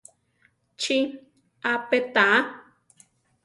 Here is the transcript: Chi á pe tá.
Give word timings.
Chi 0.81 0.97
á 1.71 1.73
pe 1.89 1.99
tá. 2.15 2.29